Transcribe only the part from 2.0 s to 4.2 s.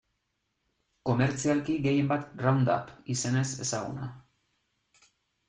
bat Roundup izenez ezaguna.